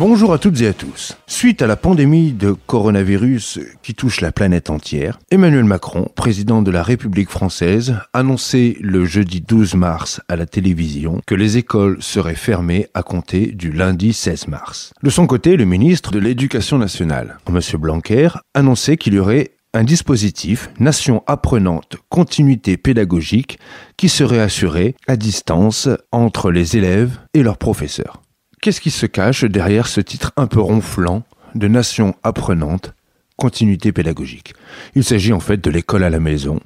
[0.00, 1.18] Bonjour à toutes et à tous.
[1.26, 6.70] Suite à la pandémie de coronavirus qui touche la planète entière, Emmanuel Macron, président de
[6.70, 12.34] la République française, annonçait le jeudi 12 mars à la télévision que les écoles seraient
[12.34, 14.94] fermées à compter du lundi 16 mars.
[15.02, 17.60] De son côté, le ministre de l'Éducation nationale, M.
[17.78, 23.58] Blanquer, annonçait qu'il y aurait un dispositif Nation apprenante continuité pédagogique
[23.98, 28.22] qui serait assuré à distance entre les élèves et leurs professeurs.
[28.60, 31.22] Qu'est-ce qui se cache derrière ce titre un peu ronflant
[31.54, 32.92] de Nation apprenante,
[33.36, 34.52] continuité pédagogique?
[34.94, 36.60] Il s'agit en fait de l'école à la maison,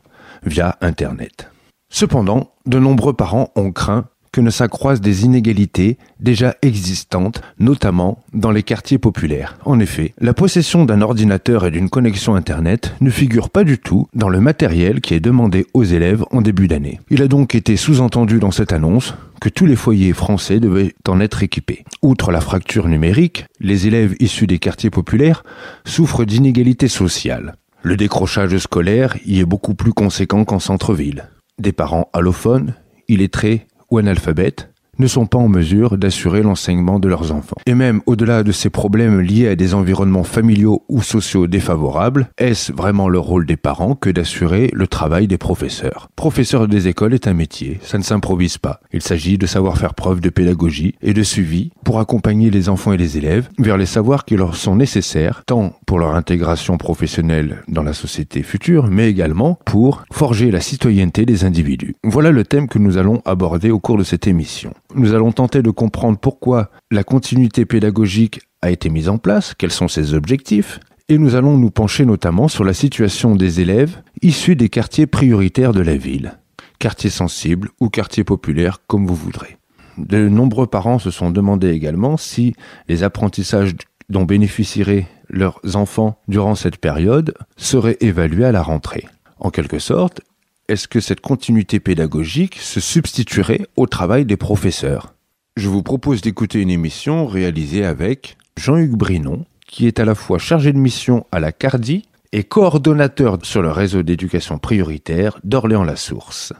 [0.44, 1.52] via Internet.
[1.92, 8.50] Cependant, de nombreux parents ont craint que ne s'accroissent des inégalités déjà existantes, notamment dans
[8.50, 9.56] les quartiers populaires.
[9.64, 14.08] En effet, la possession d'un ordinateur et d'une connexion Internet ne figure pas du tout
[14.12, 16.98] dans le matériel qui est demandé aux élèves en début d'année.
[17.10, 21.20] Il a donc été sous-entendu dans cette annonce que tous les foyers français devaient en
[21.20, 21.84] être équipés.
[22.02, 25.44] Outre la fracture numérique, les élèves issus des quartiers populaires
[25.84, 27.56] souffrent d'inégalités sociales.
[27.82, 31.28] Le décrochage scolaire y est beaucoup plus conséquent qu'en centre-ville.
[31.58, 32.74] Des parents allophones,
[33.08, 37.56] illettrés ou analphabètes ne sont pas en mesure d'assurer l'enseignement de leurs enfants.
[37.66, 42.72] Et même au-delà de ces problèmes liés à des environnements familiaux ou sociaux défavorables, est-ce
[42.72, 46.08] vraiment le rôle des parents que d'assurer le travail des professeurs?
[46.16, 48.80] Professeur des écoles est un métier, ça ne s'improvise pas.
[48.92, 52.92] Il s'agit de savoir faire preuve de pédagogie et de suivi pour accompagner les enfants
[52.92, 57.62] et les élèves vers les savoirs qui leur sont nécessaires, tant pour leur intégration professionnelle
[57.68, 61.94] dans la société future, mais également pour forger la citoyenneté des individus.
[62.04, 64.72] Voilà le thème que nous allons aborder au cours de cette émission.
[64.94, 69.72] Nous allons tenter de comprendre pourquoi la continuité pédagogique a été mise en place, quels
[69.72, 70.78] sont ses objectifs,
[71.08, 75.72] et nous allons nous pencher notamment sur la situation des élèves issus des quartiers prioritaires
[75.72, 76.38] de la ville,
[76.78, 79.58] quartiers sensibles ou quartiers populaires comme vous voudrez.
[79.98, 82.54] De nombreux parents se sont demandé également si
[82.88, 83.74] les apprentissages
[84.08, 89.06] dont bénéficieraient leurs enfants durant cette période seraient évalués à la rentrée.
[89.40, 90.20] En quelque sorte,
[90.68, 95.14] est-ce que cette continuité pédagogique se substituerait au travail des professeurs?
[95.56, 100.38] Je vous propose d'écouter une émission réalisée avec Jean-Hugues Brinon, qui est à la fois
[100.38, 106.52] chargé de mission à la CARDI et coordonnateur sur le réseau d'éducation prioritaire d'Orléans-la-Source.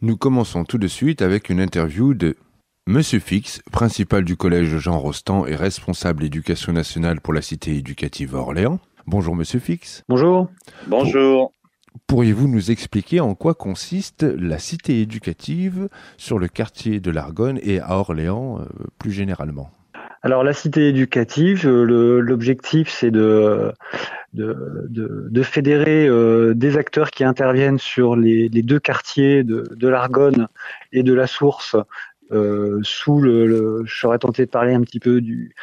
[0.00, 2.36] Nous commençons tout de suite avec une interview de
[2.86, 8.34] Monsieur Fix, principal du collège Jean Rostand et responsable éducation nationale pour la cité éducative
[8.34, 8.78] Orléans.
[9.06, 10.04] Bonjour Monsieur Fix.
[10.08, 10.48] Bonjour.
[10.86, 11.52] Bonjour.
[12.06, 17.80] Pourriez-vous nous expliquer en quoi consiste la cité éducative sur le quartier de l'Argonne et
[17.80, 18.64] à Orléans euh,
[18.98, 19.70] plus généralement?
[20.22, 23.72] Alors la cité éducative, euh, l'objectif c'est de,
[25.42, 30.48] fédérer euh, des acteurs qui interviennent sur les, deux quartiers de, l'Argonne
[30.92, 31.76] et de la Source
[32.82, 35.54] sous le, le, je serais tenté de parler un petit peu du,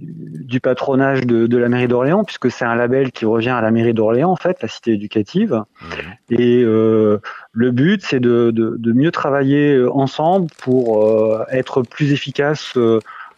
[0.00, 3.94] du patronage de, la mairie d'Orléans, puisque c'est un label qui revient à la mairie
[3.94, 5.52] d'Orléans, en fait, la cité éducative.
[5.52, 5.86] Mmh.
[6.30, 7.18] Et euh,
[7.52, 8.52] le but, c'est de,
[8.92, 12.76] mieux travailler euh, ensemble pour euh, être plus efficace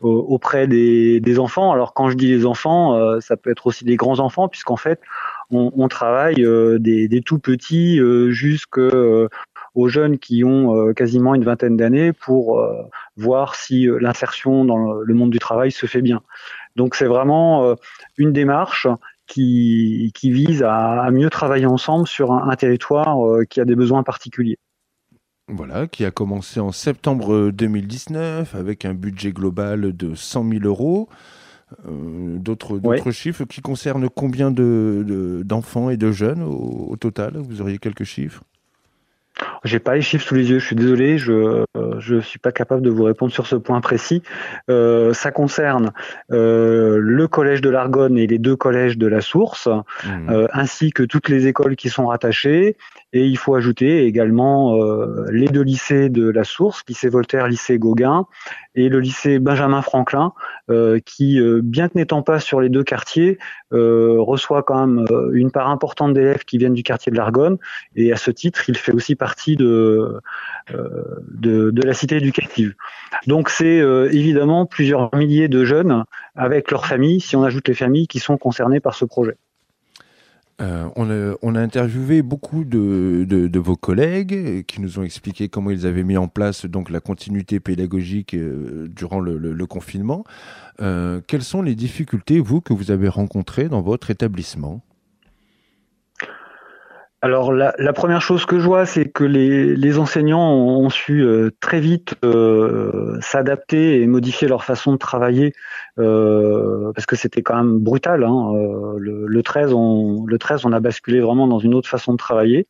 [0.00, 1.72] auprès des, enfants.
[1.72, 5.00] Alors quand je dis les enfants, ça peut être aussi des grands enfants, puisqu'en fait,
[5.50, 6.44] on, travaille
[6.80, 8.00] des, des, tout petits
[9.74, 12.60] jusqu'aux jeunes qui ont quasiment une vingtaine d'années pour
[13.16, 16.22] voir si euh, l'insertion dans le monde du travail se fait bien.
[16.76, 17.74] Donc c'est vraiment euh,
[18.16, 18.86] une démarche
[19.26, 24.02] qui, qui vise à, mieux travailler ensemble sur un, territoire euh, qui a des besoins
[24.02, 24.58] particuliers.
[25.48, 31.08] Voilà, qui a commencé en septembre 2019 avec un budget global de 100 000 euros.
[31.84, 37.38] D'autres chiffres qui concernent combien d'enfants de, et de jeunes au total?
[37.38, 38.42] Vous auriez quelques chiffres?
[39.64, 41.64] J'ai pas les chiffres sous les yeux, je suis désolé, je
[41.98, 44.22] je suis pas capable de vous répondre sur ce point précis.
[44.70, 45.92] Euh, ça concerne
[46.30, 50.30] euh, le collège de l'Argonne et les deux collèges de la Source, mmh.
[50.30, 52.76] euh, ainsi que toutes les écoles qui sont rattachées.
[53.14, 57.78] Et il faut ajouter également euh, les deux lycées de la Source, lycée Voltaire, lycée
[57.78, 58.26] Gauguin,
[58.74, 60.32] et le lycée Benjamin Franklin,
[60.70, 63.38] euh, qui, euh, bien que n'étant pas sur les deux quartiers,
[63.70, 67.56] reçoit quand même une part importante d'élèves qui viennent du quartier de l'Argonne.
[67.96, 70.20] Et à ce titre, il fait aussi partie de,
[70.70, 72.74] de, de la cité éducative.
[73.26, 73.78] Donc c'est
[74.10, 76.04] évidemment plusieurs milliers de jeunes
[76.36, 79.38] avec leurs familles si on ajoute les familles qui sont concernées par ce projet.
[80.60, 86.04] Euh, on, a, interviewé beaucoup de, vos collègues qui nous ont expliqué comment ils avaient
[86.04, 90.24] mis en place donc la continuité pédagogique euh, durant le confinement.
[90.80, 94.82] Euh, quelles sont les difficultés, vous, que vous avez rencontrées dans votre établissement?
[97.24, 101.22] Alors la, la, première chose que je vois, c'est que les, les, enseignants ont, su
[101.22, 105.52] euh, très vite euh, s'adapter et modifier leur façon de travailler
[106.00, 108.24] euh, parce que c'était quand même brutal.
[108.24, 108.52] Hein.
[108.54, 112.12] Euh, le, le, 13, on, le 13, on a basculé vraiment dans une autre façon
[112.12, 112.66] de travailler.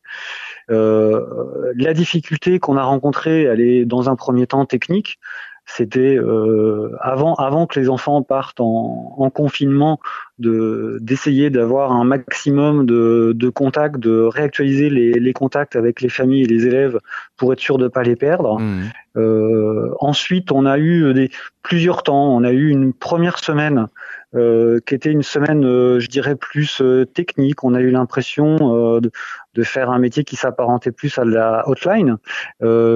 [0.69, 5.19] Euh, la difficulté qu'on a rencontrée, elle est dans un premier temps technique
[5.65, 9.99] c'était euh, avant avant que les enfants partent en, en confinement
[10.39, 16.09] de d'essayer d'avoir un maximum de, de contacts, de réactualiser les, les, contacts avec les
[16.09, 16.99] familles et les élèves
[17.37, 18.59] pour être sûr de pas les perdre.
[18.59, 18.81] Mmh.
[19.15, 21.29] Euh, ensuite, on a eu des
[21.61, 22.35] plusieurs temps.
[22.35, 23.87] On a eu une première semaine
[24.35, 27.63] euh, qui était une semaine, euh, je dirais, plus euh, technique.
[27.63, 29.11] On a eu l'impression de,
[29.53, 32.17] de, faire un métier qui s'apparentait plus à la hotline,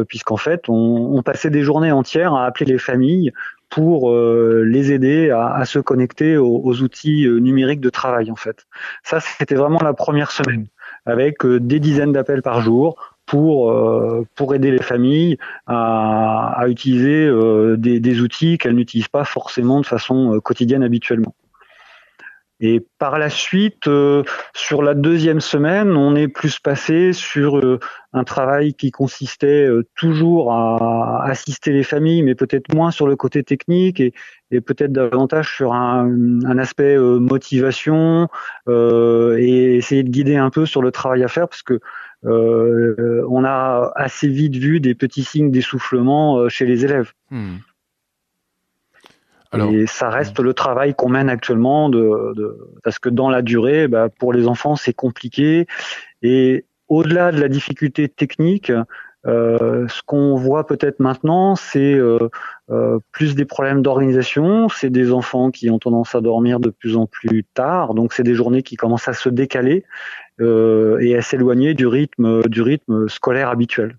[0.07, 3.31] puisqu'en fait, on, on, passait des journées entières à appeler les familles
[3.69, 8.65] pour les aider à, à se connecter aux, aux, outils numériques de travail, en fait.
[9.03, 10.67] Ça, c'était vraiment la première semaine,
[11.05, 13.71] avec des dizaines d'appels par jour, pour
[14.35, 15.37] pour aider les familles
[15.67, 21.35] à, à utiliser euh, des, des, outils qu'elles n'utilisent pas forcément de façon quotidienne habituellement.
[22.59, 24.23] Et par la suite, euh,
[24.55, 27.79] sur la deuxième semaine, on est plus passé sur euh,
[28.13, 33.15] un travail qui consistait euh, toujours à assister les familles, mais peut-être moins sur le
[33.15, 34.11] côté technique et,
[34.49, 36.09] et peut-être davantage sur un,
[36.45, 38.27] un aspect motivation
[38.67, 41.79] et essayer de guider un peu sur le travail à faire, parce que
[42.23, 47.11] on a assez vite vu des petits signes d'essoufflement chez les élèves.
[47.31, 47.57] Hmm.
[49.51, 53.41] Alors, et ça reste le travail qu'on mène actuellement, de, de, parce que dans la
[53.41, 55.67] durée, bah, pour les enfants, c'est compliqué.
[56.21, 58.71] Et au-delà de la difficulté technique,
[59.25, 62.29] euh, ce qu'on voit peut-être maintenant, c'est euh,
[62.69, 64.69] euh, plus des problèmes d'organisation.
[64.69, 68.23] C'est des enfants qui ont tendance à dormir de plus en plus tard, donc c'est
[68.23, 73.07] des journées qui commencent à se décaler euh, et à s'éloigner du rythme du rythme
[73.07, 73.97] scolaire habituel.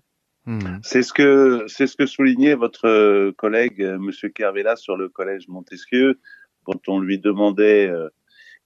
[0.49, 0.79] Hmm.
[0.81, 5.07] C'est ce que c'est ce que soulignait votre euh, collègue euh, Monsieur Kervella sur le
[5.07, 6.19] collège Montesquieu
[6.63, 8.09] quand on lui demandait euh,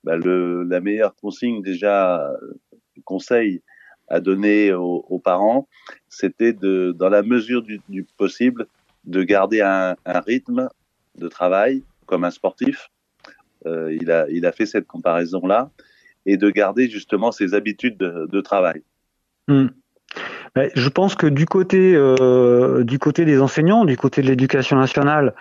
[0.05, 2.31] bah, le, la meilleure consigne déjà
[3.03, 3.61] conseil
[4.07, 5.67] à donner aux, aux parents,
[6.07, 8.67] c'était de dans la mesure du, du possible
[9.03, 10.69] de garder un, un, rythme
[11.17, 12.91] de travail comme un sportif.
[13.65, 15.69] Euh, il a il a fait cette comparaison là
[16.25, 18.83] et de garder justement ses habitudes de, travail.
[19.47, 19.67] Hmm.
[20.55, 25.33] Je pense que du côté euh, du côté des enseignants, du côté de l'éducation nationale,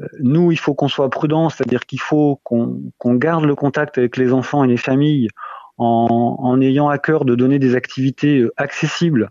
[0.00, 4.16] euh, nous, il faut qu'on soit prudent, c'est-à-dire qu'il faut qu'on garde le contact avec
[4.16, 5.28] les enfants et les familles
[5.76, 9.30] en, en, ayant à cœur de donner des activités euh, accessibles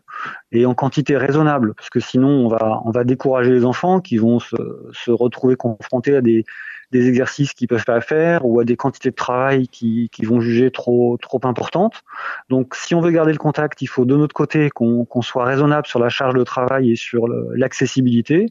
[0.51, 4.17] et en quantité raisonnable, parce que sinon on va on va décourager les enfants qui
[4.17, 4.55] vont se,
[4.91, 6.43] se retrouver confrontés à des
[6.93, 10.39] des exercices qu'ils peuvent pas faire ou à des quantités de travail qui, qui vont
[10.39, 12.03] juger trop trop importantes.
[12.49, 15.87] Donc, si on veut garder le contact, il faut de notre côté qu'on soit raisonnable
[15.87, 18.45] sur la charge de travail et sur l'accessibilité.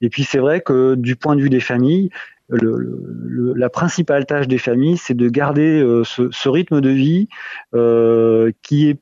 [0.00, 2.10] Et puis, c'est vrai que du point de vue des familles,
[2.48, 2.76] le,
[3.24, 7.28] le, la principale tâche des familles, c'est de garder euh, ce, ce, rythme de vie
[7.74, 8.98] euh, qui est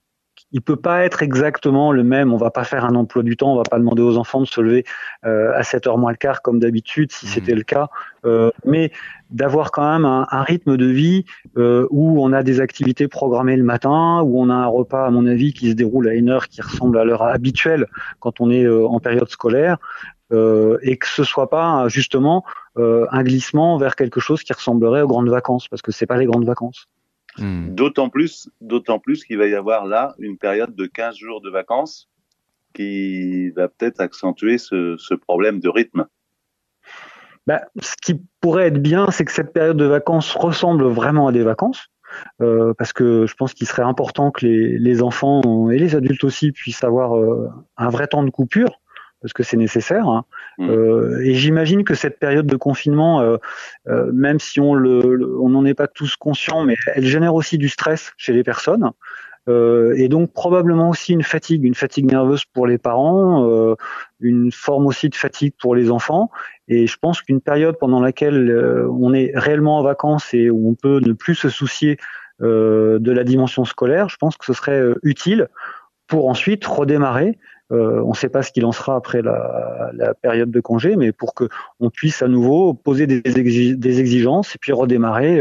[0.53, 2.33] il peut pas être exactement le même.
[2.33, 3.53] On va pas faire un emploi du temps.
[3.53, 4.85] On va pas demander aux enfants de se lever
[5.27, 7.29] euh, à 7 heures moins le quart comme d'habitude, si mmh.
[7.29, 7.89] c'était le cas.
[8.25, 8.91] Euh, mais
[9.31, 11.25] d'avoir quand même un, un, rythme de vie
[11.59, 15.11] euh, où on a des activités programmées le matin, où on a un repas, à
[15.11, 17.87] mon avis, qui se déroule à une heure qui ressemble à l'heure habituelle
[18.21, 19.77] quand on est euh, en période scolaire,
[20.33, 22.45] euh, et que ce soit pas justement
[22.77, 26.19] euh, un glissement vers quelque chose qui ressemblerait aux grandes vacances, parce que c'est pas
[26.19, 26.87] les grandes vacances.
[27.39, 27.75] Hmm.
[27.75, 31.51] D'autant plus, d'autant plus qu'il va y avoir là une période de 15 jours de
[31.51, 32.09] vacances
[32.75, 36.07] qui va peut-être accentuer ce, ce, problème de rythme.
[37.47, 41.33] Bah, ce qui pourrait être bien, c'est que cette période de vacances ressemble vraiment à
[41.33, 41.89] des vacances.
[42.41, 46.25] Euh, parce que je pense qu'il serait important que les, les, enfants et les adultes
[46.25, 48.81] aussi puissent avoir euh, un vrai temps de coupure
[49.21, 50.09] parce que c'est nécessaire.
[50.09, 50.25] Hein.
[50.59, 50.71] Mmh.
[50.71, 53.37] Euh, et j'imagine que cette période de confinement, euh,
[53.89, 57.35] euh, même si on le, le on n'en est pas tous conscients, mais elle génère
[57.35, 58.91] aussi du stress chez les personnes.
[59.49, 63.77] Euh, et donc probablement aussi une fatigue, une fatigue nerveuse pour les parents, euh,
[64.21, 66.31] une forme aussi de fatigue pour les enfants.
[66.69, 70.75] Et je pense qu'une période pendant laquelle on est réellement en vacances et où on
[70.75, 71.97] peut ne plus se soucier
[72.41, 75.49] de la dimension scolaire, je pense que ce serait utile
[76.07, 77.39] pour ensuite redémarrer
[77.71, 81.35] on ne sait pas ce qu'il en sera après la, période de congé, mais pour
[81.35, 81.49] que
[81.81, 85.41] on puisse à nouveau poser des, exigences et puis redémarrer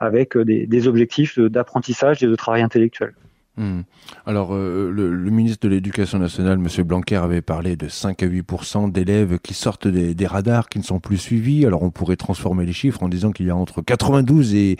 [0.00, 3.14] avec des, des objectifs d'apprentissage et de travail intellectuel.
[3.56, 3.82] Hmm.
[4.26, 6.84] Alors, euh, le, ministre de l'Éducation nationale, M.
[6.84, 10.98] Blanquer, avait parlé de 5 à 8% d'élèves qui sortent des, radars, qui ne sont
[10.98, 11.64] plus suivis.
[11.64, 14.76] Alors, on pourrait transformer les chiffres en disant qu'il y a entre 92 et,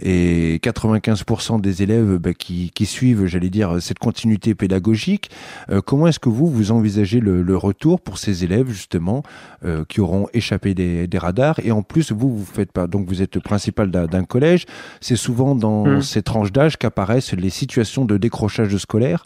[0.00, 1.24] et 95
[1.60, 5.30] des élèves bah, qui, suivent, j'allais dire, cette continuité pédagogique.
[5.70, 9.22] Euh, comment est-ce que vous, vous envisagez le, retour pour ces élèves, justement,
[9.64, 11.60] euh, qui auront échappé des, radars?
[11.62, 14.66] Et en plus, vous, vous faites pas, donc vous êtes principal d'un collège.
[15.00, 16.02] C'est souvent dans hmm.
[16.02, 19.24] ces tranches d'âge qu'apparaissent les situations de décrochage de scolaire.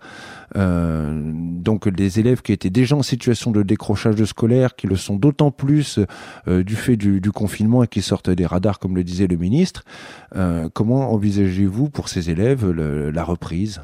[0.56, 5.16] Euh, donc des élèves qui étaient déjà en situation de décrochage scolaire, qui le sont
[5.16, 6.00] d'autant plus
[6.48, 9.84] euh, du fait du, confinement et qui sortent des radars, comme le disait le ministre.
[10.36, 13.80] Euh, comment envisagez-vous pour ces élèves la reprise?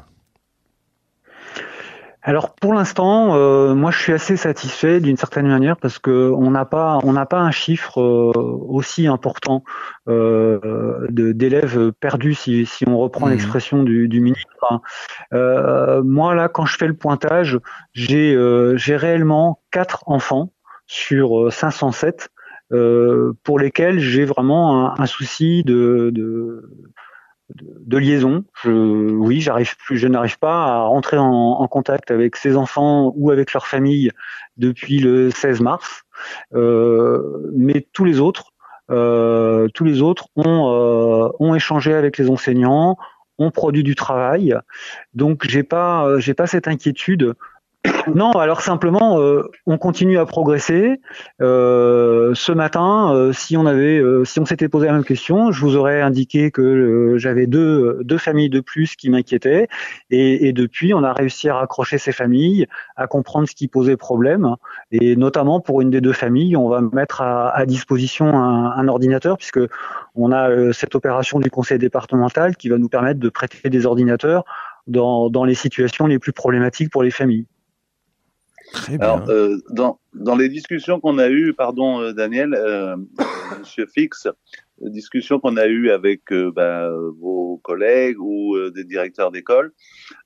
[2.27, 6.51] Alors pour l'instant, euh, moi je suis assez satisfait d'une certaine manière parce que on
[6.51, 8.33] n'a pas on n'a pas un chiffre euh,
[8.67, 9.63] aussi important
[10.09, 13.31] euh, d'élèves perdus si, si on reprend mmh.
[13.31, 14.49] l'expression du, du, ministre.
[14.69, 14.81] Hein.
[16.03, 17.59] moi là, quand je fais le pointage,
[17.93, 18.37] j'ai
[18.75, 20.51] j'ai réellement quatre enfants
[20.85, 22.27] sur 507
[22.69, 26.69] pour lesquels j'ai vraiment un, un souci de, de
[27.55, 28.43] de, liaison.
[28.61, 33.31] Je, oui, j'arrive plus, je n'arrive pas à rentrer en, contact avec ces enfants ou
[33.31, 34.11] avec leur famille
[34.57, 36.03] depuis le 16 mars.
[36.53, 38.53] Euh, mais tous les autres,
[38.89, 42.97] euh, tous les autres ont, euh, ont échangé avec les enseignants,
[43.37, 44.55] ont produit du travail.
[45.13, 47.33] Donc j'ai pas, j'ai pas cette inquiétude
[48.15, 50.99] non, alors simplement, euh, on continue à progresser.
[51.41, 55.61] Euh, ce matin, euh, si on avait, si on s'était posé la même question, je
[55.61, 59.67] vous aurais indiqué que j'avais deux, familles de plus qui m'inquiétaient,
[60.09, 64.55] et, depuis, on a réussi à raccrocher ces familles, à comprendre ce qui posait problème,
[64.91, 69.59] et notamment pour une des deux familles, on va mettre à, disposition un, ordinateur, puisque
[70.15, 74.43] on a cette opération du conseil départemental qui va nous permettre de prêter des ordinateurs
[74.87, 77.45] dans les situations les plus problématiques pour les familles.
[78.99, 82.95] Alors, euh, dans, dans les discussions qu'on a eues, pardon euh, Daniel, euh,
[83.59, 84.27] Monsieur Fix,
[84.81, 89.73] discussions qu'on a eues avec euh, bah, vos collègues ou euh, des directeurs d'école,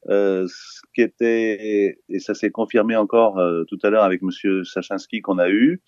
[0.08, 5.38] ce qui était, et ça s'est confirmé encore tout à l'heure avec Monsieur Sachinski qu'on
[5.38, 5.82] a eu,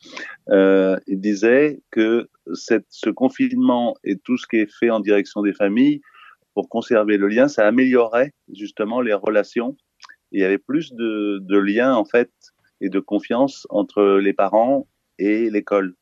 [0.49, 5.53] il disait que cette, ce confinement et tout ce qui est fait en direction des
[5.53, 6.01] familles
[6.53, 9.75] pour conserver le lien, ça améliorerait justement les relations
[10.33, 12.31] il y avait plus de, liens en fait
[12.81, 14.87] et de confiance entre les parents
[15.19, 15.95] et l'école.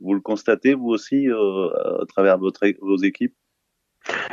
[0.00, 3.34] Vous le constatez vous aussi euh, à travers vos équipes?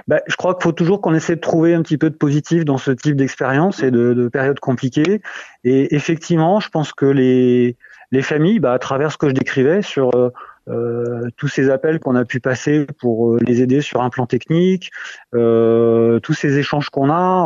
[0.08, 2.66] Bah, je crois qu'il faut toujours qu'on essaie de trouver un petit peu de positif
[2.66, 5.22] dans ce type d'expérience et de, de périodes compliquées.
[5.64, 7.78] Et effectivement, je pense que les,
[8.12, 10.30] les familles, bah, à travers ce que je décrivais sur euh,
[11.38, 14.92] tous ces appels qu'on a pu passer pour euh, les aider sur un plan technique,
[15.34, 17.46] euh, tous ces échanges qu'on a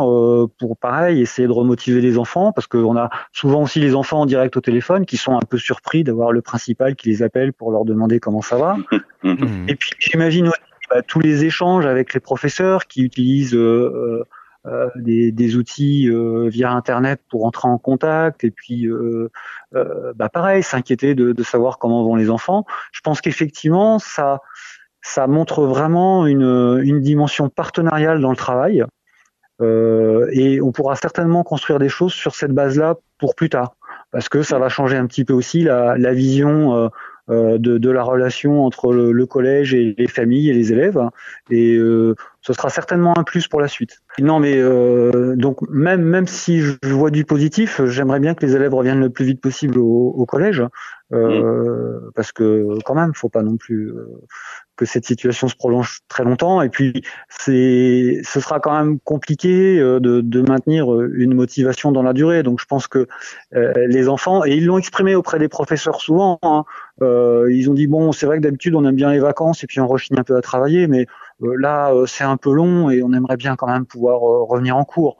[0.58, 4.26] pour pareil essayer de remotiver les enfants parce qu'on a souvent aussi les enfants en
[4.26, 7.72] direct au téléphone qui sont un peu surpris d'avoir le principal qui les appelle pour
[7.72, 8.76] leur demander comment ça va.
[9.68, 10.60] Et puis j'imagine aussi
[10.90, 14.24] bah, tous les échanges avec les professeurs qui utilisent euh,
[14.96, 19.30] des, des, outils euh, via Internet pour entrer en contact et puis euh,
[20.14, 22.64] bah pareil, s'inquiéter de, de, savoir comment vont les enfants.
[22.92, 24.40] Je pense qu'effectivement, ça,
[25.02, 28.84] ça montre vraiment une, une dimension partenariale dans le travail.
[29.60, 33.74] Euh, et on pourra certainement construire des choses sur cette base-là pour plus tard,
[34.12, 36.88] parce que ça va changer un petit peu aussi la, la vision euh, euh,
[37.28, 41.00] de, de, la relation entre le, le, collège et les familles et les élèves.
[41.50, 44.00] Et euh, ce sera certainement un plus pour la suite.
[44.18, 48.56] Non, mais euh, donc même même si je vois du positif, j'aimerais bien que les
[48.56, 50.62] élèves reviennent le plus vite possible au, au collège,
[51.12, 52.10] euh, mmh.
[52.14, 54.06] parce que quand même, faut pas non plus euh,
[54.78, 56.62] que cette situation se prolonge très longtemps.
[56.62, 61.90] Et puis, c'est, ce sera quand même compliqué euh, de, de, maintenir euh, une motivation
[61.90, 62.42] dans la durée.
[62.44, 63.08] Donc, je pense que
[63.54, 66.64] euh, les enfants, et ils l'ont exprimé auprès des professeurs souvent, hein,
[67.02, 69.66] euh, ils ont dit bon, c'est vrai que d'habitude on aime bien les vacances et
[69.66, 71.06] puis on rechigne un peu à travailler, mais
[71.40, 75.16] là c'est un peu long et on aimerait bien quand même pouvoir revenir en cours.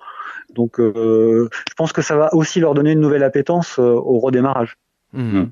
[0.54, 4.76] Donc, je pense que ça va aussi leur donner une nouvelle appétence au redémarrage.
[5.12, 5.44] Mmh.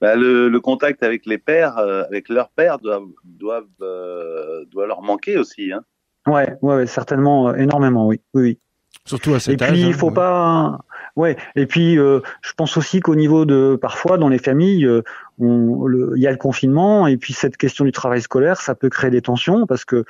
[0.00, 4.86] Bah, le, le, contact avec les pères, euh, avec leurs pères, doivent, doivent, euh, doit
[4.86, 5.72] leur manquer aussi.
[5.72, 5.82] Hein.
[6.26, 8.58] Ouais, ouais, certainement, euh, énormément, oui, oui, oui.
[9.04, 9.68] Surtout à cet âge.
[9.68, 10.80] Et puis, il faut pas.
[11.16, 11.36] Ouais.
[11.56, 14.86] Et puis, euh, je pense aussi qu'au niveau de, parfois, dans les familles,
[15.38, 19.10] il y a le confinement et puis cette question du travail scolaire, ça peut créer
[19.10, 20.04] des tensions parce que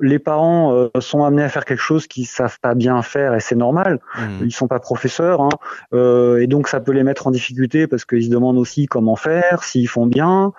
[0.00, 3.40] les parents euh, sont amenés à faire quelque chose qu'ils savent pas bien faire et
[3.40, 4.00] c'est normal.
[4.16, 4.44] Mmh.
[4.44, 5.50] Ils sont pas professeurs hein.
[5.92, 9.16] Euh, et donc ça peut les mettre en difficulté parce qu'ils se demandent aussi comment
[9.16, 10.52] faire, s'ils font bien.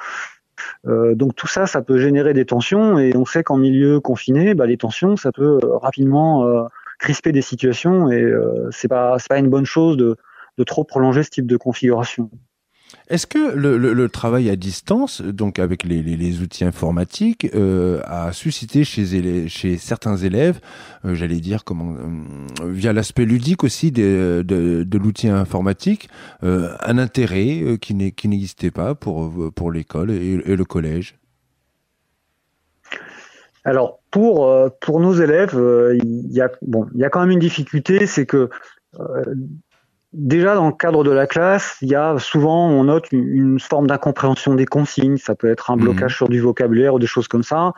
[0.86, 4.54] Euh, donc tout ça, ça peut générer des tensions et on sait qu'en milieu confiné,
[4.54, 6.64] bah, les tensions, ça peut rapidement euh,
[7.00, 10.16] crisper des situations et euh, c'est pas c'est pas une bonne chose de
[10.58, 12.30] de trop prolonger ce type de configuration.
[13.10, 19.78] Est-ce que le, travail à distance, donc avec les, outils informatiques, euh, a suscité chez,
[19.78, 20.60] certains élèves,
[21.04, 26.10] euh, j'allais dire comment, euh, via l'aspect ludique aussi de, l'outil informatique,
[26.42, 31.16] un intérêt qui n'existait pas pour, l'école et, le collège?
[33.66, 35.56] Alors pour nos élèves,
[36.62, 38.50] bon, il y a quand même une difficulté, c'est que
[40.14, 43.60] déjà dans le cadre de la classe, il y a souvent on note une, une
[43.60, 45.18] forme d'incompréhension des consignes.
[45.18, 45.82] Ça peut être un Mhm.
[45.84, 47.74] blocage sur du vocabulaire ou des choses comme ça.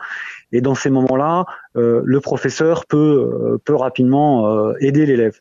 [0.52, 1.44] Et dans ces moments-là,
[1.76, 5.38] euh, le professeur peut euh, peut rapidement euh, aider l'élève.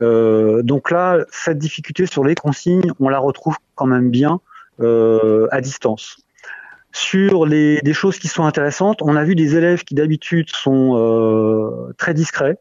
[0.00, 4.40] Euh, donc là, cette difficulté sur les consignes, on la retrouve quand même bien
[4.80, 6.18] euh, à distance.
[6.92, 10.96] Sur les des choses qui sont intéressantes, on a vu des élèves qui d'habitude sont
[10.96, 12.56] euh, très discrets,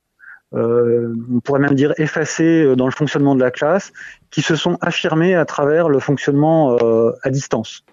[0.53, 3.91] euh, on pourrait même dire effacés euh, dans le fonctionnement de la classe,
[4.31, 7.83] qui se sont affirmés à travers le fonctionnement euh, à distance.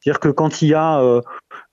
[0.00, 1.20] C'est-à-dire que quand il y a euh,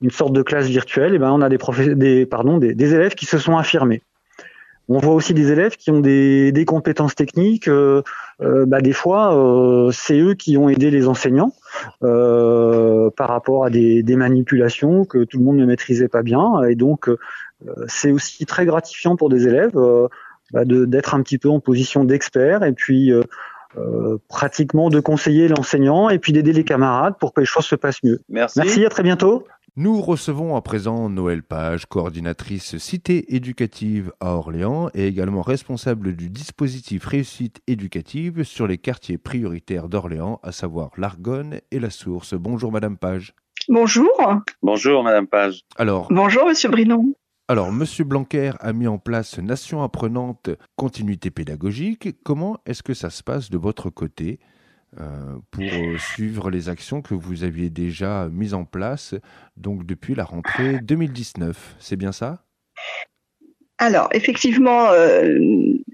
[0.02, 1.58] une sorte de classe virtuelle, eh ben on a des,
[1.96, 4.02] des, pardon, des, élèves qui se sont affirmés.
[4.90, 7.68] On voit aussi des élèves qui ont des, des compétences techniques.
[7.68, 8.02] euh,
[8.42, 11.54] euh, bah, des fois, c'est eux qui ont aidé les enseignants
[12.02, 16.64] par rapport à des, des manipulations que tout le monde ne maîtrisait pas bien.
[16.64, 17.10] Et donc,
[17.88, 20.08] c'est aussi très gratifiant pour des élèves euh,
[20.54, 23.24] bah, de- d'être un petit peu en position d'expert et puis euh,
[23.78, 27.76] euh, pratiquement de conseiller l'enseignant et puis d'aider les camarades pour que les choses se
[27.76, 28.22] passent mieux.
[28.30, 28.60] Merci.
[28.60, 29.46] Merci, à très bientôt.
[29.76, 36.30] Nous recevons à présent Noël Page, coordinatrice Cité éducative à Orléans et également responsable du
[36.30, 42.36] dispositif Réussite éducative sur les quartiers prioritaires d'Orléans, à savoir l'Argonne et la Source.
[42.36, 43.34] Bonjour Madame Page.
[43.68, 44.12] Bonjour.
[44.62, 45.62] Bonjour, Madame Page.
[45.78, 47.14] Alors, Bonjour, Monsieur Brinon.
[47.50, 52.16] Alors Monsieur Blanquer a mis en place Nation apprenante continuité pédagogique.
[52.24, 54.40] Comment est-ce que ça se passe de votre côté
[55.00, 59.16] euh, pour euh, suivre les actions que vous aviez déjà mises en place
[59.58, 62.46] donc depuis la rentrée 2019 C'est bien ça?
[63.86, 65.38] Alors, effectivement, euh,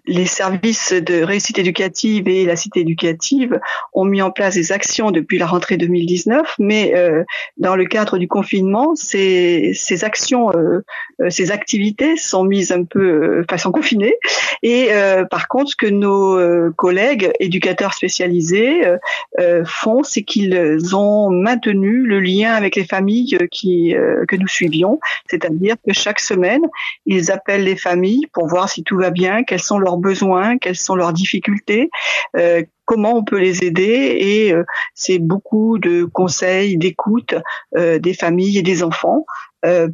[0.05, 3.59] les services de réussite éducative et la cité éducative
[3.93, 7.23] ont mis en place des actions depuis la rentrée 2019, mais euh,
[7.57, 10.83] dans le cadre du confinement, ces, ces actions, euh,
[11.21, 14.15] euh, ces activités sont mises un peu, euh, enfin, sont confinées.
[14.61, 18.97] Et euh, par contre, ce que nos euh, collègues éducateurs spécialisés euh,
[19.39, 24.35] euh, font, c'est qu'ils ont maintenu le lien avec les familles euh, qui, euh, que
[24.35, 26.61] nous suivions, c'est-à-dire que chaque semaine,
[27.05, 30.75] ils appellent les familles pour voir si tout va bien, quels sont leurs besoins, quelles
[30.75, 31.89] sont leurs difficultés,
[32.37, 34.17] euh, comment on peut les aider.
[34.19, 34.63] Et euh,
[34.93, 37.33] c'est beaucoup de conseils, d'écoute
[37.75, 39.25] euh, des familles et des enfants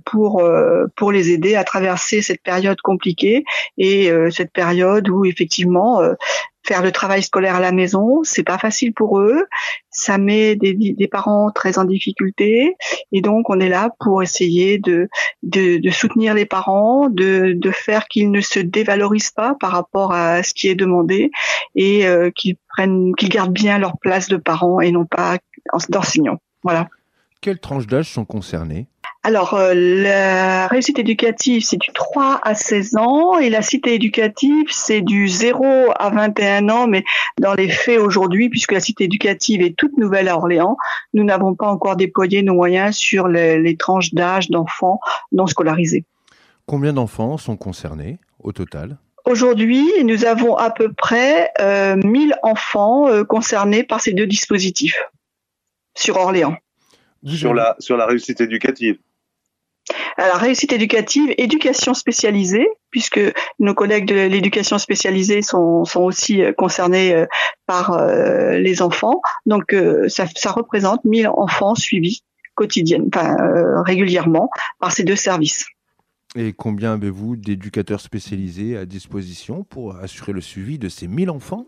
[0.05, 0.47] pour
[0.95, 3.43] pour les aider à traverser cette période compliquée
[3.79, 6.03] et cette période où effectivement
[6.65, 9.45] faire le travail scolaire à la maison, c'est pas facile pour eux.
[9.89, 12.75] Ça met des, des parents très en difficulté
[13.11, 15.07] et donc on est là pour essayer de
[15.43, 20.11] de, de soutenir les parents, de, de faire qu'ils ne se dévalorisent pas par rapport
[20.11, 21.31] à ce qui est demandé
[21.75, 25.37] et euh, qu'ils prennent, qu'ils gardent bien leur place de parents et non pas
[25.89, 26.39] d'enseignants.
[26.63, 26.87] Voilà.
[27.41, 28.87] Quelles tranches d'âge sont concernées?
[29.27, 34.67] Alors, euh, la réussite éducative, c'est du 3 à 16 ans et la cité éducative,
[34.69, 35.65] c'est du 0
[35.97, 37.03] à 21 ans, mais
[37.41, 40.77] dans les faits aujourd'hui, puisque la cité éducative est toute nouvelle à Orléans,
[41.15, 44.99] nous n'avons pas encore déployé nos moyens sur les, les tranches d'âge d'enfants
[45.31, 46.05] non scolarisés.
[46.67, 48.99] Combien d'enfants sont concernés au total?
[49.25, 55.01] Aujourd'hui, nous avons à peu près euh, 1000 enfants euh, concernés par ces deux dispositifs
[55.95, 56.55] sur Orléans.
[57.23, 58.99] La, sur la réussite éducative.
[60.17, 63.19] Alors, réussite éducative, éducation spécialisée, puisque
[63.59, 67.25] nos collègues de l'éducation spécialisée sont, aussi euh, concernés euh,
[67.65, 69.21] par euh, les enfants.
[69.45, 69.75] Donc,
[70.07, 72.23] ça, ça représente 1000 enfants suivis
[72.55, 74.49] quotidiennement, régulièrement
[74.79, 75.65] par ces deux services.
[76.37, 81.65] Et combien avez-vous d'éducateurs spécialisés à disposition pour assurer le suivi de ces 1000 enfants?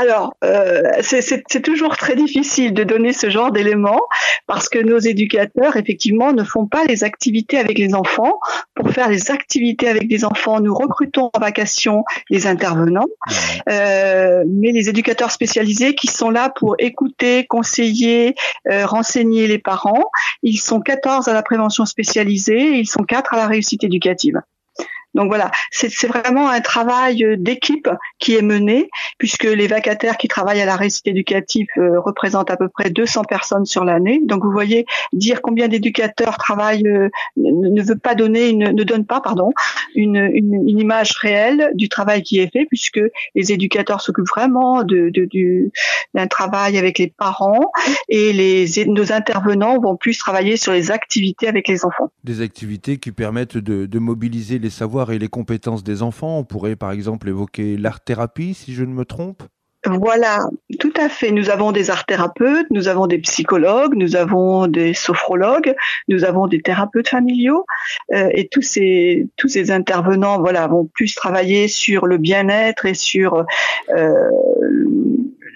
[0.00, 4.02] Alors, euh, c'est- toujours très difficile de donner ce genre d'éléments
[4.46, 8.38] parce que nos éducateurs, effectivement, ne font pas les activités avec les enfants.
[8.76, 13.06] Pour faire les activités avec les enfants, nous recrutons en vacation les intervenants,
[13.68, 18.34] Euh, mais les éducateurs spécialisés qui sont là pour écouter, conseiller,
[18.70, 20.04] euh, renseigner les parents,
[20.42, 24.40] ils sont 14 à la prévention spécialisée et ils sont 4 à la réussite éducative.
[25.14, 30.28] Donc voilà, c'est vraiment un travail euh, d'équipe qui est mené, puisque les vacataires qui
[30.28, 34.20] travaillent à la réussite éducative euh, représentent à peu près 200 personnes sur l'année.
[34.24, 39.06] Donc vous voyez, dire combien d'éducateurs travaillent euh, ne veut pas donner, une, ne donne
[39.06, 39.52] pas, pardon,
[39.94, 43.00] une, une, image réelle du travail qui est fait, puisque
[43.34, 45.72] les éducateurs s'occupent vraiment de, du,
[46.14, 47.72] d'un travail avec les parents
[48.08, 52.10] et les, nos intervenants vont plus travailler sur les activités avec les enfants.
[52.22, 56.38] Des activités qui permettent de mobiliser les savoirs et les compétences des enfants.
[56.38, 59.42] On pourrait par exemple évoquer l'art-thérapie, si je ne me trompe.
[59.86, 60.40] Voilà,
[60.80, 61.30] tout à fait.
[61.30, 65.74] Nous avons des art thérapeutes, nous avons des psychologues, nous avons des sophrologues,
[66.08, 67.64] nous avons des thérapeutes familiaux
[68.12, 72.94] euh, et tous ces tous ces intervenants, voilà, vont plus travailler sur le bien-être et
[72.94, 73.44] sur
[73.96, 74.30] euh,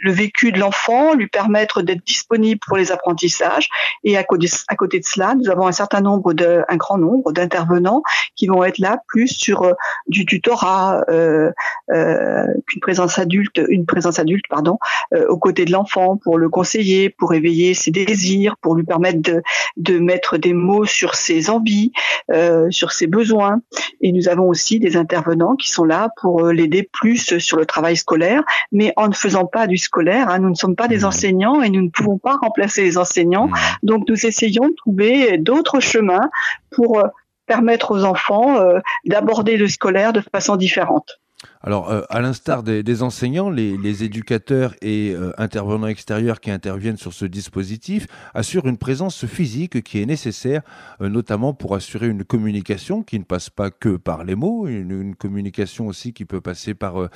[0.00, 3.68] le vécu de l'enfant, lui permettre d'être disponible pour les apprentissages.
[4.04, 6.98] Et à côté, à côté de cela, nous avons un certain nombre de, un grand
[6.98, 8.02] nombre d'intervenants
[8.36, 9.72] qui vont être là plus sur euh,
[10.06, 11.50] du tutorat euh,
[11.90, 14.78] euh, qu'une présence adulte, une présence adulte, pardon,
[15.14, 19.20] euh, aux côtés de l'enfant pour le conseiller, pour éveiller ses désirs, pour lui permettre
[19.20, 19.42] de,
[19.76, 21.92] de mettre des mots sur ses envies,
[22.30, 23.60] euh, sur ses besoins.
[24.00, 27.96] Et nous avons aussi des intervenants qui sont là pour l'aider plus sur le travail
[27.96, 30.28] scolaire, mais en ne faisant pas du scolaire.
[30.28, 30.38] Hein.
[30.38, 31.04] Nous ne sommes pas des mmh.
[31.04, 33.48] enseignants et nous ne pouvons pas remplacer les enseignants.
[33.48, 33.54] Mmh.
[33.82, 36.30] Donc nous essayons de trouver d'autres chemins
[36.70, 37.08] pour euh,
[37.46, 41.20] permettre aux enfants euh, d'aborder le scolaire de façon différente.
[41.64, 47.12] Alors, euh, à l'instar des, enseignants, les, éducateurs et euh, intervenants extérieurs qui interviennent sur
[47.12, 50.62] ce dispositif assurent une présence physique qui est nécessaire,
[51.00, 55.14] euh, notamment pour assurer une communication qui ne passe pas que par les mots, une,
[55.14, 57.08] communication aussi qui peut passer par,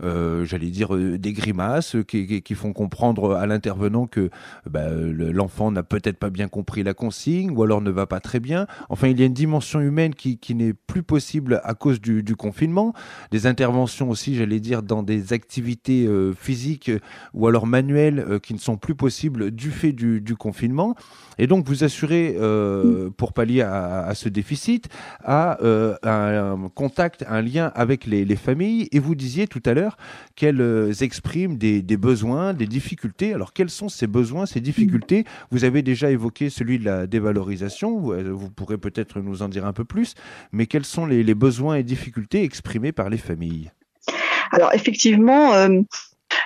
[0.00, 4.30] j'allais dire, des grimaces qui, font comprendre à l'intervenant que
[4.68, 8.40] bah, l'enfant n'a peut-être pas bien compris la consigne ou alors ne va pas très
[8.40, 8.66] bien.
[8.88, 12.36] Enfin, il y a une dimension humaine qui, n'est plus possible à cause du, du
[12.36, 12.94] confinement.
[13.30, 16.98] Des interventions aussi, j'allais dire, dans des activités euh, physiques euh,
[17.34, 20.96] ou alors manuelles euh, qui ne sont plus possibles du fait du, confinement.
[21.38, 22.36] Et donc, vous assurez,
[23.16, 24.88] pour pallier à, ce déficit,
[25.22, 25.58] à
[26.02, 28.88] un, contact, un lien avec les, familles.
[28.92, 29.96] Et vous disiez tout à l'heure
[30.36, 33.34] qu'elles expriment des, besoins, des difficultés.
[33.34, 35.24] Alors, quels sont ces besoins, ces difficultés?
[35.50, 37.98] Vous avez déjà évoqué celui de la dévalorisation.
[37.98, 40.14] Vous, pourrez peut-être nous en dire un peu plus.
[40.52, 43.70] Mais quels sont les besoins et difficultés exprimés par les familles?
[44.52, 45.80] Alors effectivement, euh,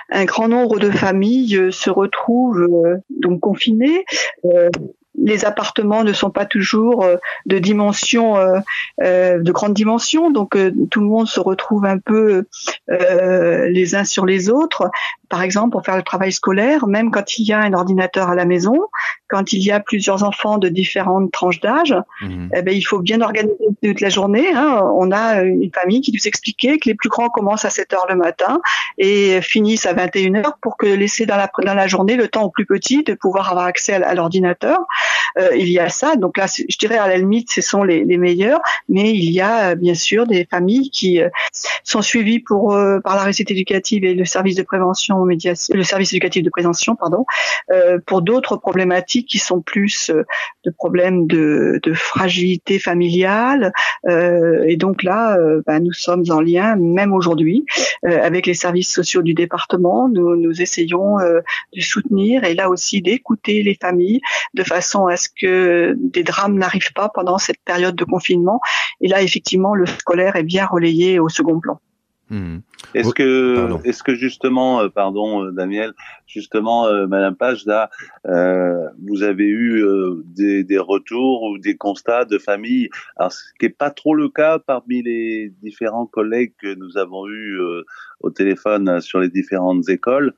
[0.09, 4.05] un grand nombre de familles euh, se retrouvent euh, donc confinées.
[5.19, 7.03] Les appartements ne sont pas toujours
[7.47, 8.35] de dimension,
[8.99, 10.55] de grande dimension, donc
[10.91, 12.45] tout le monde se retrouve un peu
[12.87, 14.91] les uns sur les autres
[15.29, 18.35] par exemple, pour faire le travail scolaire, même quand il y a un ordinateur à
[18.35, 18.77] la maison,
[19.27, 22.49] quand il y a plusieurs enfants de différentes tranches d'âge, mhm.
[22.55, 24.47] eh ben, il faut bien organiser toute la journée.
[24.53, 24.81] Hein.
[24.95, 28.05] On a une famille qui nous expliquait que les plus grands commencent à 7 heures
[28.09, 28.61] le matin
[28.97, 32.43] et finissent à 21 heures pour que laisser dans la, dans la journée le temps
[32.43, 34.79] aux plus petits de pouvoir avoir accès à, l'ordinateur.
[35.37, 36.15] Euh, il y a ça.
[36.15, 39.41] Donc là, je dirais à la limite, ce sont les, les meilleurs, mais il y
[39.41, 41.29] a bien sûr des familles qui euh,
[41.83, 46.13] sont suivies pour, euh, par la réussite éducative et le service de prévention le service
[46.13, 47.25] éducatif de prévention, pardon,
[47.71, 50.23] euh, pour d'autres problématiques qui sont plus euh,
[50.65, 53.71] de problèmes de, fragilité familiale.
[54.07, 57.65] Euh, et donc là, bah, nous sommes en lien, même aujourd'hui,
[58.03, 60.09] avec les services sociaux du département.
[60.09, 64.21] Nous, nous essayons de soutenir et là aussi d'écouter les familles
[64.53, 68.59] de façon à ce que des drames n'arrivent pas pendant cette période de confinement.
[69.01, 71.79] Et là, effectivement, le scolaire est bien relayé au second plan.
[72.29, 72.57] Hmm.
[72.93, 75.93] Est-ce que, est-ce que justement, euh, pardon, euh, Daniel,
[76.25, 77.89] justement, euh, Madame Page, là,
[78.25, 79.83] vous avez eu
[80.25, 84.27] des, des, retours ou des constats de famille, alors ce qui n'est pas trop le
[84.29, 87.59] cas parmi les différents collègues que nous avons eus
[88.19, 90.33] au téléphone sur les différentes écoles.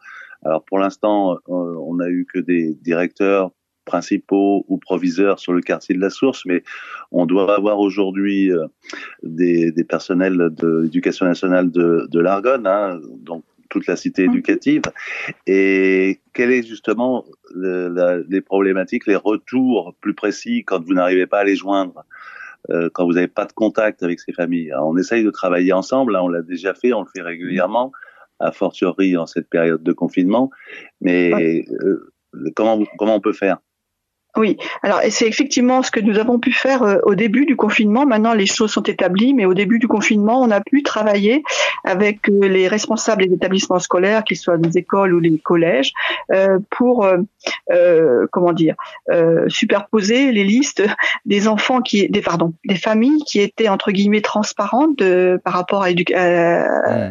[0.46, 3.52] Alors pour l'instant, on n'a eu que des directeurs
[3.94, 6.64] principaux ou proviseurs sur le quartier de la Source, mais
[7.12, 8.68] on doit avoir aujourd'hui euh,
[9.24, 13.00] des, des, personnels de l'éducation nationale de, de l'Argonne, hein,
[13.30, 14.34] donc toute la cité mhm.
[14.34, 14.82] éducative.
[15.48, 17.26] Et quelles est justement
[17.56, 22.04] les problématiques, les retours plus précis quand vous n'arrivez pas à les joindre
[22.70, 24.74] euh, quand vous n'avez pas de contact avec ces familles?
[24.76, 27.92] on essaye de travailler ensemble, hein, on l'a déjà fait, on le fait régulièrement,
[28.40, 30.50] à fortiori en cette période de confinement,
[31.02, 32.12] mais euh,
[32.56, 33.58] comment, comment on peut faire?
[34.38, 38.06] Oui, alors c'est effectivement ce que nous avons pu faire euh, au début du confinement.
[38.06, 41.44] Maintenant, les choses sont établies, mais au début du confinement, on a pu travailler
[41.84, 45.94] avec euh, les responsables des établissements scolaires, qu'ils soient des écoles ou les collèges,
[46.32, 47.08] euh, pour
[48.32, 48.76] comment dire
[49.48, 50.84] superposer les listes
[51.26, 55.02] des enfants qui, des pardon, des familles qui étaient entre guillemets transparentes
[55.44, 55.90] par rapport à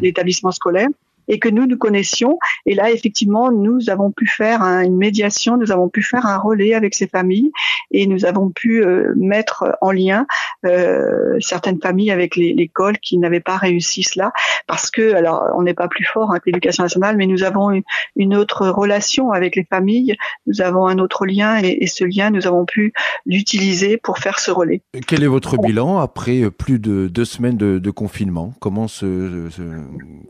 [0.00, 0.88] l'établissement scolaire
[1.28, 2.38] et que nous nous connaissions.
[2.66, 6.74] Et là, effectivement, nous avons pu faire une médiation, nous avons pu faire un relais
[6.74, 7.50] avec ces familles
[7.90, 10.26] et nous avons pu euh, mettre en lien
[10.66, 14.32] euh, certaines familles avec l'école qui n'avaient pas réussi cela
[14.66, 17.70] parce que, alors, on n'est pas plus fort avec l'éducation nationale, mais nous avons
[18.16, 22.46] une, autre relation avec les familles, nous avons un autre lien et, ce lien, nous
[22.46, 22.92] avons pu
[23.26, 24.82] l'utiliser pour faire ce relais.
[25.06, 28.52] Quel est votre bilan après plus de deux semaines de, confinement?
[28.60, 29.48] Comment, se,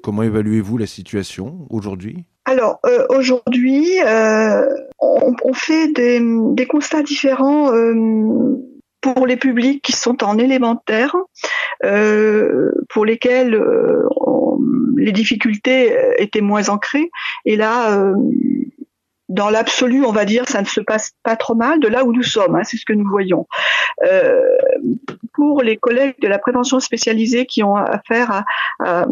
[0.02, 2.24] comment évaluez-vous la situation aujourd'hui?
[2.48, 4.66] Alors euh, aujourd'hui, euh,
[5.00, 8.56] on, fait des, constats différents euh,
[9.02, 11.14] pour les publics qui sont en élémentaire,
[12.88, 13.62] pour lesquels
[14.96, 17.10] les difficultés étaient moins ancrées.
[17.44, 18.12] Et là,
[19.28, 22.12] dans l'absolu, on va dire, ça ne se passe pas trop mal de là où
[22.12, 22.56] nous sommes.
[22.56, 23.46] Hein, c'est ce que nous voyons.
[25.34, 28.44] pour les collègues de la prévention spécialisée qui ont affaire
[28.80, 29.06] à, à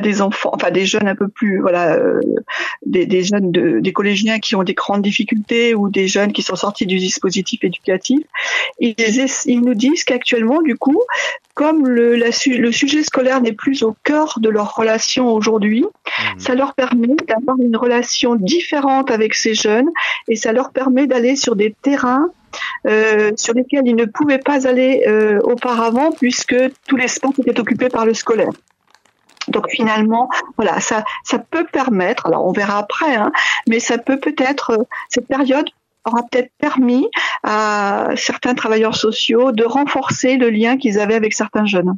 [0.00, 2.20] des enfants, enfin des jeunes un peu plus, voilà, euh,
[2.84, 6.42] des, des, jeunes, de, des collégiens qui ont des grandes difficultés ou des jeunes qui
[6.42, 8.20] sont sortis du dispositif éducatif.
[8.80, 8.94] Ils,
[9.46, 11.00] ils nous disent qu'actuellement, du coup,
[11.54, 16.38] comme le, la, le sujet scolaire n'est plus au cœur de leur relation aujourd'hui, mmh.
[16.38, 19.88] ça leur permet d'avoir une relation différente avec ces jeunes
[20.28, 22.30] et ça leur permet d'aller sur des terrains
[22.86, 27.88] euh, sur lesquels ils ne pouvaient pas aller euh, auparavant puisque tout l'espace était occupé
[27.88, 28.50] par le scolaire.
[29.48, 33.32] Donc finalement, voilà, ça, ça peut permettre, alors on verra après, hein,
[33.68, 35.68] mais ça peut peut-être, euh, cette période
[36.04, 37.08] aura peut-être permis
[37.44, 41.94] à certains travailleurs sociaux de renforcer le lien qu'ils avaient avec certains jeunes.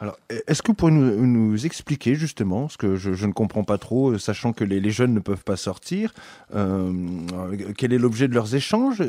[0.00, 4.12] Alors, est-ce que vous pourriez nous, expliquer justement, ce que je, ne comprends pas trop,
[4.12, 6.12] euh, sachant que les, jeunes ne peuvent pas sortir,
[6.54, 6.92] euh,
[7.76, 9.02] quel est l'objet de leurs échanges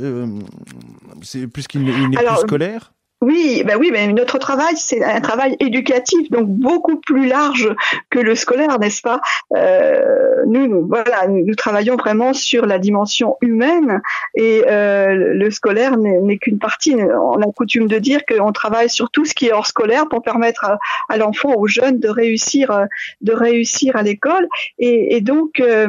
[1.54, 2.92] Puisqu'il n'est plus scolaire?
[3.22, 7.74] Oui, ben oui, mais notre travail, c'est un travail éducatif, donc beaucoup plus large
[8.10, 9.22] que le scolaire, n'est-ce pas?
[9.56, 14.02] Euh, nous, voilà, nous, travaillons vraiment sur la dimension humaine
[14.36, 16.96] et euh, le scolaire n'est qu'une partie.
[16.96, 20.22] On a coutume de dire qu'on travaille sur tout ce qui est hors scolaire pour
[20.22, 20.78] permettre
[21.10, 22.86] à, l'enfant, aux jeunes, de réussir,
[23.22, 24.48] de réussir à l'école.
[24.78, 25.88] Et, donc, euh,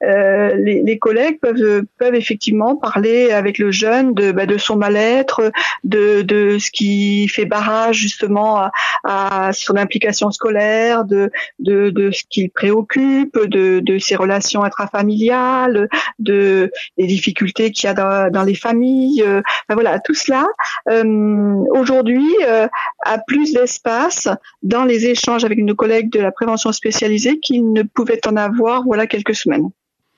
[0.00, 5.50] les, les, collègues peuvent, peuvent effectivement parler avec le jeune de, ben, de son mal-être,
[5.84, 8.70] de, de ce qui fait barrage justement
[9.04, 17.70] à, son implication scolaire, de, ce qui préoccupe, de, ses relations intrafamiliales, de des difficultés
[17.72, 19.22] qu'il y a dans, les familles.
[19.22, 20.46] Euh, voilà, tout cela
[20.88, 22.68] euh, aujourd'hui euh,
[23.04, 24.28] a plus d'espace
[24.62, 28.84] dans les échanges avec nos collègues de la prévention spécialisée qu'il ne pouvait en avoir
[28.84, 29.70] voilà quelques semaines.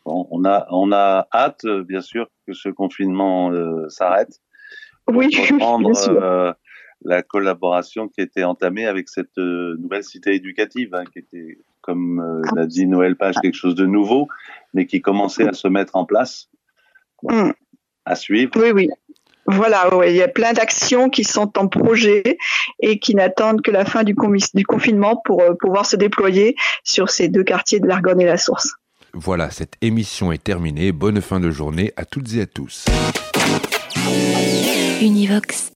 [0.05, 3.51] on a hâte bien sûr que ce confinement
[3.89, 4.41] s'arrête
[5.15, 6.53] oui, reprendre euh,
[7.05, 12.21] la collaboration qui était entamée avec cette euh, nouvelle cité éducative, hein, qui était, comme
[12.21, 14.29] euh, l'a dit Noël Page, quelque chose de nouveau,
[14.75, 16.49] mais qui commençait à se mettre en place,
[17.23, 17.51] mm.
[18.05, 18.53] à suivre.
[18.57, 18.89] Oui, oui.
[19.47, 22.39] Voilà, il y a plein d'actions qui sont en projet
[22.81, 24.15] et qui n'attendent que la fin du,
[24.55, 28.75] du confinement pour pouvoir se déployer sur ces deux quartiers de l'Argonne et la Source.
[29.13, 30.93] Voilà, cette émission est terminée.
[30.93, 32.85] Bonne fin de journée à toutes et à tous.
[35.01, 35.69] Univox.